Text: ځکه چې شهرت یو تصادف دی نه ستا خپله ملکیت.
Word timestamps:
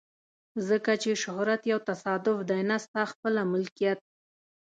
ځکه 0.67 0.91
چې 1.01 1.11
شهرت 1.23 1.61
یو 1.71 1.79
تصادف 1.89 2.37
دی 2.49 2.61
نه 2.69 2.77
ستا 2.85 3.03
خپله 3.11 3.41
ملکیت. 3.53 3.99